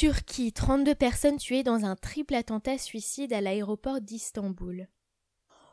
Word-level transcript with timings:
Turquie, 0.00 0.50
32 0.50 0.94
personnes 0.94 1.36
tuées 1.36 1.62
dans 1.62 1.84
un 1.84 1.94
triple 1.94 2.34
attentat 2.34 2.78
suicide 2.78 3.34
à 3.34 3.42
l'aéroport 3.42 4.00
d'Istanbul. 4.00 4.88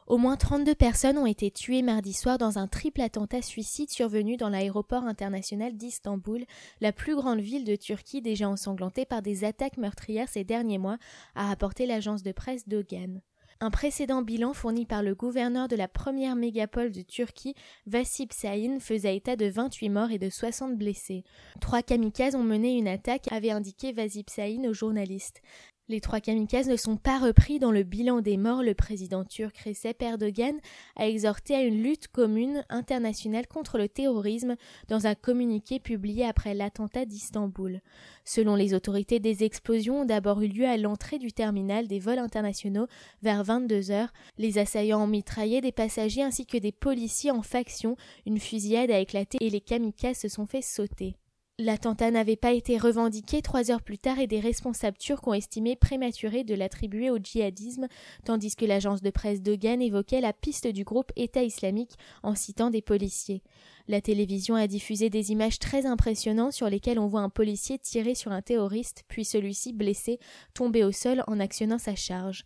Au 0.06 0.18
moins 0.18 0.36
32 0.36 0.76
personnes 0.76 1.18
ont 1.18 1.26
été 1.26 1.50
tuées 1.50 1.82
mardi 1.82 2.12
soir 2.12 2.38
dans 2.38 2.58
un 2.60 2.68
triple 2.68 3.00
attentat 3.00 3.42
suicide 3.42 3.90
survenu 3.90 4.36
dans 4.36 4.50
l'aéroport 4.50 5.06
international 5.06 5.78
d'Istanbul, 5.78 6.44
la 6.82 6.92
plus 6.92 7.16
grande 7.16 7.40
ville 7.40 7.64
de 7.64 7.78
Turquie 7.78 8.22
déjà 8.22 8.50
ensanglantée 8.50 9.06
par 9.06 9.22
des 9.22 9.46
attaques 9.46 9.78
meurtrières 9.78 10.28
ces 10.28 10.44
derniers 10.44 10.78
mois, 10.78 10.98
a 11.34 11.48
rapporté 11.48 11.86
l'agence 11.86 12.22
de 12.22 12.34
presse 12.34 12.68
Dogan. 12.68 13.22
Un 13.60 13.72
précédent 13.72 14.22
bilan 14.22 14.54
fourni 14.54 14.86
par 14.86 15.02
le 15.02 15.16
gouverneur 15.16 15.68
de 15.68 15.76
la 15.76 15.88
première 15.88 16.36
mégapole 16.36 16.92
de 16.92 17.02
Turquie, 17.02 17.56
Vassib 17.86 18.32
Sahin, 18.32 18.80
faisait 18.80 19.18
état 19.18 19.36
de 19.36 19.48
28 19.48 19.90
morts 19.90 20.12
et 20.12 20.20
de 20.20 20.30
60 20.30 20.78
blessés. 20.78 21.24
Trois 21.60 21.82
kamikazes 21.82 22.36
ont 22.36 22.44
mené 22.44 22.78
une 22.78 22.88
attaque, 22.88 23.32
avait 23.32 23.52
indiqué 23.52 23.94
Vassib 23.94 24.30
Sahin 24.30 24.70
aux 24.70 24.74
journalistes. 24.74 25.42
Les 25.90 26.02
trois 26.02 26.20
kamikazes 26.20 26.68
ne 26.68 26.76
sont 26.76 26.98
pas 26.98 27.18
repris 27.18 27.60
dans 27.60 27.72
le 27.72 27.84
bilan 27.84 28.20
des 28.20 28.36
morts. 28.36 28.62
Le 28.62 28.74
président 28.74 29.24
turc 29.24 29.58
Recep 29.60 30.02
Erdogan 30.02 30.60
a 30.98 31.08
exhorté 31.08 31.56
à 31.56 31.62
une 31.62 31.82
lutte 31.82 32.10
commune 32.10 32.66
internationale 32.68 33.48
contre 33.48 33.78
le 33.78 33.88
terrorisme 33.88 34.58
dans 34.90 35.08
un 35.08 35.16
communiqué 35.16 35.80
publié 35.80 36.26
après 36.26 36.54
l'attentat 36.54 37.06
d'Istanbul. 37.06 37.80
Selon 38.26 38.56
les 38.56 38.74
autorités, 38.74 39.22
des 39.22 39.46
explosions 39.46 40.02
ont 40.02 40.06
d'abord 40.06 40.42
eu 40.42 40.50
lieu 40.50 40.68
à 40.68 40.76
l'entrée 40.76 41.20
du 41.20 41.32
terminal 41.32 41.88
des 41.88 42.00
vols 42.00 42.20
internationaux 42.20 42.88
vers 43.22 43.46
22 43.46 43.90
heures. 43.92 44.12
Les 44.38 44.58
assaillants 44.58 45.04
ont 45.04 45.08
mitraillé 45.08 45.62
des 45.62 45.72
passagers 45.72 46.22
ainsi 46.22 46.46
que 46.46 46.58
des 46.58 46.74
policiers 46.74 47.32
en 47.32 47.44
faction. 47.44 47.96
Une 48.26 48.42
fusillade 48.42 48.92
a 48.92 49.00
éclaté 49.00 49.38
et 49.40 49.50
les 49.50 49.62
kamikazes 49.62 50.18
se 50.18 50.28
sont 50.28 50.48
fait 50.48 50.62
sauter. 50.62 51.16
L'attentat 51.60 52.12
n'avait 52.12 52.36
pas 52.36 52.52
été 52.52 52.78
revendiqué 52.78 53.42
trois 53.42 53.72
heures 53.72 53.82
plus 53.82 53.98
tard 53.98 54.20
et 54.20 54.28
des 54.28 54.40
responsables 54.40 55.00
turcs 55.00 55.28
ont 55.28 55.34
estimé 55.34 55.76
prématuré 55.76 56.44
de 56.44 56.54
l'attribuer 56.54 57.10
au 57.10 57.18
djihadisme, 57.18 57.88
tandis 58.26 58.56
que 58.56 58.66
l'agence 58.66 59.02
de 59.02 59.10
presse 59.10 59.42
Dogan 59.42 59.82
évoquait 59.82 60.22
la 60.22 60.34
piste 60.34 60.68
du 60.68 60.84
groupe 60.84 61.12
État 61.16 61.42
islamique 61.42 61.98
en 62.22 62.36
citant 62.36 62.70
des 62.70 62.84
policiers. 62.84 63.42
La 63.88 64.02
télévision 64.02 64.54
a 64.54 64.68
diffusé 64.68 65.10
des 65.10 65.32
images 65.32 65.58
très 65.58 65.88
impressionnantes 65.88 66.54
sur 66.54 66.70
lesquelles 66.70 67.00
on 67.00 67.08
voit 67.08 67.22
un 67.22 67.30
policier 67.30 67.80
tirer 67.80 68.14
sur 68.14 68.32
un 68.32 68.44
terroriste, 68.44 69.04
puis 69.08 69.26
celui-ci 69.26 69.74
blessé, 69.74 70.20
tomber 70.54 70.84
au 70.84 70.92
sol 70.92 71.24
en 71.26 71.40
actionnant 71.40 71.80
sa 71.80 71.96
charge. 71.96 72.46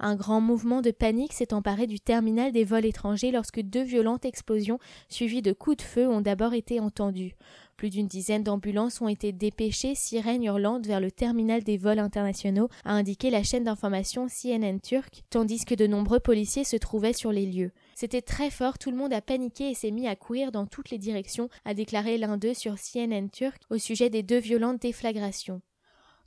Un 0.00 0.16
grand 0.16 0.40
mouvement 0.40 0.80
de 0.80 0.90
panique 0.90 1.34
s'est 1.34 1.52
emparé 1.52 1.86
du 1.86 2.00
terminal 2.00 2.52
des 2.52 2.64
vols 2.64 2.86
étrangers 2.86 3.30
lorsque 3.30 3.60
deux 3.60 3.82
violentes 3.82 4.24
explosions 4.24 4.78
suivies 5.08 5.42
de 5.42 5.52
coups 5.52 5.76
de 5.76 5.82
feu 5.82 6.08
ont 6.08 6.22
d'abord 6.22 6.54
été 6.54 6.80
entendues. 6.80 7.36
Plus 7.80 7.88
d'une 7.88 8.08
dizaine 8.08 8.42
d'ambulances 8.42 9.00
ont 9.00 9.08
été 9.08 9.32
dépêchées, 9.32 9.94
sirènes 9.94 10.44
hurlantes, 10.44 10.86
vers 10.86 11.00
le 11.00 11.10
terminal 11.10 11.64
des 11.64 11.78
vols 11.78 11.98
internationaux, 11.98 12.68
a 12.84 12.92
indiqué 12.92 13.30
la 13.30 13.42
chaîne 13.42 13.64
d'information 13.64 14.26
CNN 14.26 14.80
turque, 14.80 15.22
tandis 15.30 15.64
que 15.64 15.74
de 15.74 15.86
nombreux 15.86 16.20
policiers 16.20 16.64
se 16.64 16.76
trouvaient 16.76 17.14
sur 17.14 17.32
les 17.32 17.46
lieux. 17.46 17.70
C'était 17.94 18.20
très 18.20 18.50
fort, 18.50 18.76
tout 18.76 18.90
le 18.90 18.98
monde 18.98 19.14
a 19.14 19.22
paniqué 19.22 19.70
et 19.70 19.74
s'est 19.74 19.92
mis 19.92 20.06
à 20.06 20.14
courir 20.14 20.52
dans 20.52 20.66
toutes 20.66 20.90
les 20.90 20.98
directions, 20.98 21.48
a 21.64 21.72
déclaré 21.72 22.18
l'un 22.18 22.36
d'eux 22.36 22.52
sur 22.52 22.74
CNN 22.74 23.30
turc 23.30 23.62
au 23.70 23.78
sujet 23.78 24.10
des 24.10 24.22
deux 24.22 24.40
violentes 24.40 24.82
déflagrations. 24.82 25.62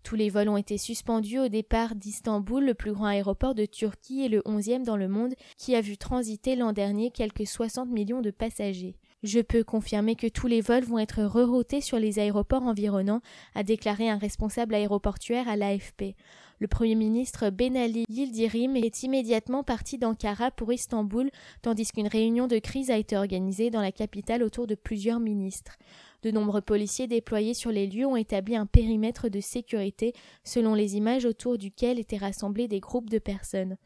Tous 0.02 0.16
les 0.16 0.32
vols 0.32 0.50
ont 0.50 0.58
été 0.58 0.80
suspendus 0.80 1.38
au 1.38 1.50
départ 1.50 1.94
d'Istanbul, 1.94 2.66
le 2.66 2.74
plus 2.74 2.94
grand 2.94 3.06
aéroport 3.06 3.54
de 3.54 3.68
Turquie 3.68 4.24
et 4.24 4.28
le 4.28 4.42
onzième 4.46 4.84
dans 4.84 4.98
le 4.98 5.08
monde, 5.08 5.36
qui 5.60 5.76
a 5.76 5.82
vu 5.82 5.98
transiter 5.98 6.56
l'an 6.56 6.74
dernier 6.74 7.12
quelques 7.12 7.46
60 7.46 7.90
millions 7.90 8.22
de 8.22 8.32
passagers. 8.32 8.96
Je 9.24 9.40
peux 9.40 9.64
confirmer 9.64 10.16
que 10.16 10.28
tous 10.28 10.48
les 10.48 10.60
vols 10.60 10.84
vont 10.84 11.00
être 11.00 11.24
reroutés 11.24 11.80
sur 11.80 11.98
les 11.98 12.20
aéroports 12.20 12.64
environnants, 12.64 13.22
a 13.56 13.64
déclaré 13.64 14.10
un 14.10 14.18
responsable 14.18 14.76
aéroportuaire 14.76 15.48
à 15.48 15.56
l'AFP. 15.56 16.16
Le 16.60 16.68
Premier 16.68 16.96
ministre 16.96 17.50
Ben 17.50 17.78
Ali 17.78 18.04
Yildirim 18.10 18.76
est 18.76 19.04
immédiatement 19.04 19.64
parti 19.64 19.98
d'Ankara 19.98 20.52
pour 20.52 20.74
Istanbul, 20.74 21.30
tandis 21.62 21.90
qu'une 21.92 22.08
réunion 22.08 22.48
de 22.48 22.60
crise 22.60 22.92
a 22.92 22.98
été 22.98 23.16
organisée 23.16 23.70
dans 23.70 23.82
la 23.82 23.94
capitale 23.94 24.44
autour 24.44 24.68
de 24.68 24.76
plusieurs 24.76 25.22
ministres. 25.22 25.78
De 26.24 26.32
nombreux 26.32 26.62
policiers 26.62 27.08
déployés 27.08 27.54
sur 27.54 27.70
les 27.70 27.86
lieux 27.86 28.06
ont 28.06 28.16
établi 28.16 28.56
un 28.56 28.66
périmètre 28.66 29.28
de 29.28 29.42
sécurité 29.42 30.14
selon 30.46 30.74
les 30.74 30.96
images 30.96 31.26
autour 31.26 31.58
duquel 31.58 32.00
étaient 32.00 32.18
rassemblés 32.18 32.70
des 32.70 32.80
groupes 32.80 33.10
de 33.10 33.20
personnes. 33.20 33.78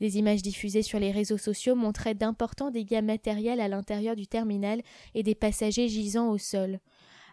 Des 0.00 0.16
images 0.16 0.40
diffusées 0.40 0.80
sur 0.80 0.98
les 0.98 1.12
réseaux 1.12 1.36
sociaux 1.36 1.74
montraient 1.74 2.14
d'importants 2.14 2.70
dégâts 2.70 3.02
matériels 3.02 3.60
à 3.60 3.68
l'intérieur 3.68 4.16
du 4.16 4.26
terminal 4.26 4.80
et 5.14 5.22
des 5.22 5.34
passagers 5.34 5.88
gisant 5.88 6.30
au 6.30 6.38
sol. 6.38 6.80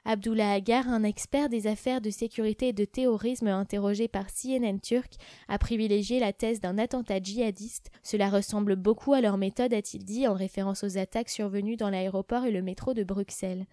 Abdullah 0.04 0.52
Agar, 0.52 0.90
un 0.90 1.04
expert 1.04 1.48
des 1.50 1.68
affaires 1.68 2.02
de 2.02 2.10
sécurité 2.10 2.70
et 2.70 2.74
de 2.74 2.86
terrorisme 2.86 3.48
interrogé 3.48 4.08
par 4.08 4.28
CNN 4.28 4.80
turc, 4.80 5.14
a 5.48 5.58
privilégié 5.58 6.20
la 6.20 6.34
thèse 6.34 6.60
d'un 6.60 6.78
attentat 6.78 7.22
djihadiste. 7.22 7.92
Cela 8.04 8.30
ressemble 8.30 8.76
beaucoup 8.76 9.14
à 9.14 9.22
leur 9.22 9.38
méthode, 9.38 9.74
a-t-il 9.74 10.04
dit, 10.04 10.28
en 10.28 10.34
référence 10.34 10.84
aux 10.84 10.98
attaques 10.98 11.30
survenues 11.30 11.78
dans 11.78 11.90
l'aéroport 11.90 12.46
et 12.46 12.52
le 12.52 12.62
métro 12.62 12.94
de 12.94 13.04
Bruxelles. 13.04 13.66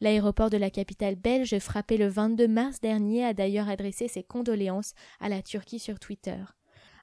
L'aéroport 0.00 0.50
de 0.50 0.58
la 0.58 0.68
capitale 0.68 1.14
belge, 1.14 1.58
frappé 1.58 1.96
le 1.96 2.08
22 2.08 2.46
mars 2.48 2.80
dernier, 2.80 3.24
a 3.24 3.32
d'ailleurs 3.32 3.68
adressé 3.68 4.08
ses 4.08 4.22
condoléances 4.22 4.92
à 5.20 5.28
la 5.30 5.42
Turquie 5.42 5.78
sur 5.78 5.98
Twitter. 5.98 6.36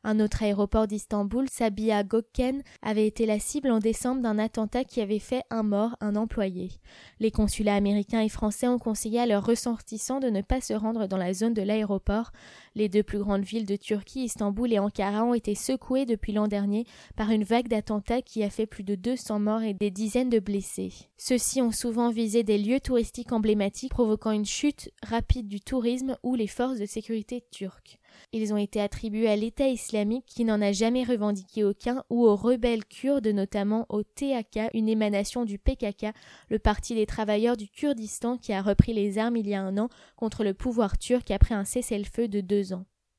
Un 0.05 0.19
autre 0.19 0.43
aéroport 0.43 0.85
d'Istanbul, 0.85 1.47
Sabiha 1.49 2.03
Gökçen, 2.03 2.61
avait 2.81 3.07
été 3.07 3.25
la 3.25 3.39
cible 3.39 3.71
en 3.71 3.79
décembre 3.79 4.21
d'un 4.21 4.37
attentat 4.37 4.83
qui 4.83 4.99
avait 4.99 5.17
fait 5.17 5.43
un 5.49 5.63
mort, 5.63 5.95
un 6.01 6.17
employé. 6.17 6.71
Les 7.21 7.31
consulats 7.31 7.75
américains 7.75 8.19
et 8.19 8.27
français 8.27 8.67
ont 8.67 8.79
conseillé 8.79 9.21
à 9.21 9.25
leurs 9.25 9.45
ressortissants 9.45 10.19
de 10.19 10.29
ne 10.29 10.41
pas 10.41 10.59
se 10.59 10.73
rendre 10.73 11.07
dans 11.07 11.15
la 11.15 11.33
zone 11.33 11.53
de 11.53 11.61
l'aéroport. 11.61 12.33
Les 12.75 12.89
deux 12.89 13.01
plus 13.01 13.19
grandes 13.19 13.45
villes 13.45 13.65
de 13.65 13.77
Turquie, 13.77 14.25
Istanbul 14.25 14.73
et 14.73 14.79
Ankara, 14.79 15.23
ont 15.23 15.33
été 15.33 15.55
secouées 15.55 16.05
depuis 16.05 16.33
l'an 16.33 16.49
dernier 16.49 16.85
par 17.15 17.31
une 17.31 17.45
vague 17.45 17.69
d'attentats 17.69 18.21
qui 18.21 18.43
a 18.43 18.49
fait 18.49 18.65
plus 18.65 18.83
de 18.83 18.95
200 18.95 19.39
morts 19.39 19.63
et 19.63 19.73
des 19.73 19.89
dizaines 19.89 20.29
de 20.29 20.39
blessés. 20.39 20.91
Ceux-ci 21.17 21.61
ont 21.61 21.71
souvent 21.71 22.09
visé 22.09 22.43
des 22.43 22.57
lieux 22.57 22.81
touristiques 22.81 23.31
emblématiques, 23.31 23.91
provoquant 23.91 24.31
une 24.31 24.45
chute 24.45 24.89
rapide 25.01 25.47
du 25.47 25.61
tourisme 25.61 26.17
ou 26.23 26.35
les 26.35 26.47
forces 26.47 26.79
de 26.79 26.85
sécurité 26.85 27.41
turques. 27.51 27.99
Ils 28.31 28.53
ont 28.53 28.57
été 28.57 28.81
attribués 28.81 29.29
à 29.29 29.35
l'État 29.35 29.67
islamique 29.67 30.25
qui 30.27 30.45
n'en 30.45 30.61
a 30.61 30.71
jamais 30.71 31.03
revendiqué 31.03 31.63
aucun 31.63 32.03
ou 32.09 32.25
aux 32.25 32.35
rebelles 32.35 32.85
kurdes, 32.85 33.27
notamment 33.27 33.85
au 33.89 34.03
TAK, 34.03 34.59
une 34.73 34.89
émanation 34.89 35.45
du 35.45 35.59
PKK, 35.59 36.07
le 36.49 36.59
Parti 36.59 36.95
des 36.95 37.05
travailleurs 37.05 37.57
du 37.57 37.67
Kurdistan 37.67 38.37
qui 38.37 38.53
a 38.53 38.61
repris 38.61 38.93
les 38.93 39.17
armes 39.17 39.37
il 39.37 39.47
y 39.47 39.55
a 39.55 39.61
un 39.61 39.77
an 39.77 39.89
contre 40.15 40.43
le 40.43 40.53
pouvoir 40.53 40.97
turc 40.97 41.31
après 41.31 41.55
un 41.55 41.65
cessez-le-feu 41.65 42.27
de 42.27 42.41
deux 42.41 42.73
ans. 42.73 42.85